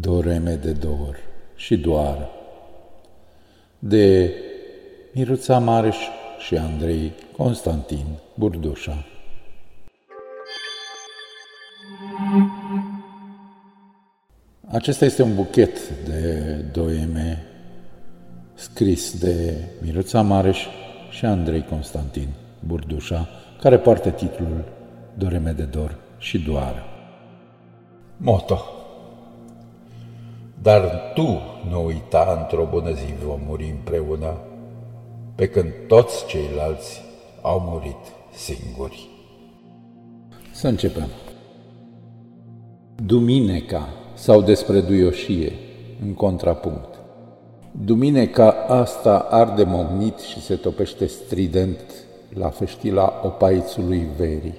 [0.00, 1.16] Doreme de dor
[1.54, 2.28] și doar
[3.78, 4.34] de
[5.14, 5.96] Miruța Mareș
[6.38, 9.04] și Andrei Constantin Burdușa.
[14.66, 17.44] Acesta este un buchet de doeme
[18.54, 20.66] scris de Miruța Mareș
[21.10, 22.28] și Andrei Constantin
[22.66, 23.28] Burdușa,
[23.60, 24.64] care poartă titlul
[25.14, 26.84] Doreme de dor și doar.
[28.16, 28.77] Moto
[30.62, 31.40] dar tu
[31.70, 34.36] nu uita, într-o bună zi vom muri împreună,
[35.34, 37.02] pe când toți ceilalți
[37.42, 39.08] au murit singuri.
[40.52, 41.08] Să începem.
[42.94, 45.52] Duminica sau despre duioșie,
[46.02, 46.98] în contrapunct.
[47.70, 51.80] Duminica asta arde mognit și se topește strident
[52.34, 54.54] la feștila opaițului verii.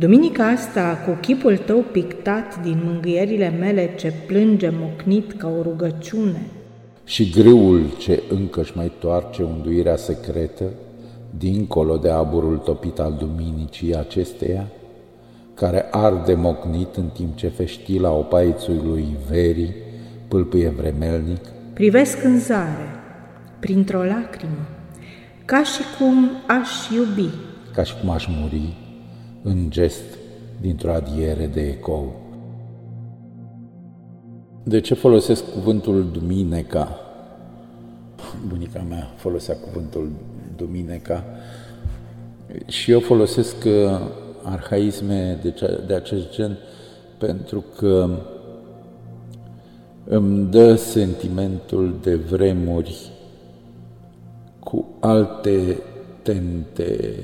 [0.00, 6.42] Duminica asta, cu chipul tău pictat din mângâierile mele ce plânge mocnit ca o rugăciune,
[7.04, 10.64] și grâul ce încă-și mai toarce unduirea secretă,
[11.38, 14.66] dincolo de aburul topit al duminicii acesteia,
[15.54, 19.74] care arde mocnit în timp ce feștila opaițului verii
[20.28, 21.40] pâlpâie vremelnic,
[21.72, 22.88] privesc în zare,
[23.58, 24.66] printr-o lacrimă,
[25.44, 27.30] ca și cum aș iubi,
[27.74, 28.88] ca și cum aș muri,
[29.42, 30.18] în gest
[30.60, 32.12] dintr-o adiere de ecou.
[34.62, 36.98] De ce folosesc cuvântul dumineca?
[38.48, 40.10] Bunica mea folosea cuvântul
[40.56, 41.24] dumineca
[42.66, 44.00] și eu folosesc uh,
[44.42, 46.58] arhaisme de, cea, de acest gen
[47.18, 48.08] pentru că
[50.04, 53.10] îmi dă sentimentul de vremuri
[54.58, 55.82] cu alte
[56.22, 57.14] tente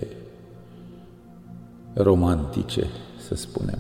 [1.97, 2.87] romantice,
[3.29, 3.79] să spunem.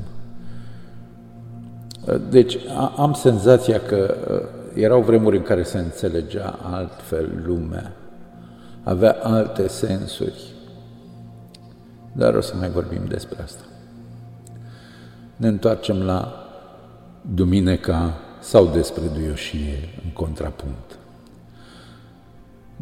[2.28, 2.59] Deci
[2.97, 7.93] am senzația că uh, erau vremuri în care se înțelegea altfel lumea,
[8.82, 10.54] avea alte sensuri,
[12.12, 13.62] dar o să mai vorbim despre asta.
[15.37, 16.47] Ne întoarcem la
[17.34, 20.98] Duminica sau despre duioșie în contrapunct.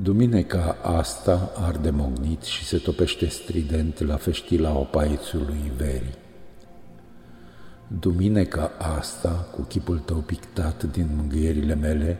[0.03, 6.15] Duminica asta arde mognit și se topește strident la feștila opaițului verii.
[8.01, 12.19] Duminica asta, cu chipul tău pictat din mângâierile mele,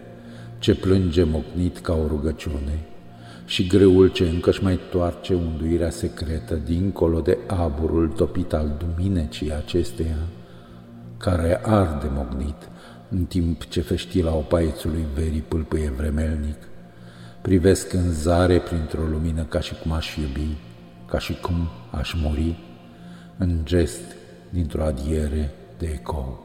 [0.59, 2.79] ce plânge mocnit ca o rugăciune,
[3.47, 10.19] și greul ce încă-și mai toarce unduirea secretă dincolo de aburul topit al duminecii acesteia,
[11.17, 12.69] care arde mognit
[13.09, 16.57] în timp ce feștila opaițului verii pâlpâie vremelnic,
[17.45, 20.57] Privesc în zare printr-o lumină ca și cum aș iubi,
[21.07, 22.59] ca și cum aș muri,
[23.39, 24.01] în gest
[24.51, 26.44] dintr-o adiere de ecou.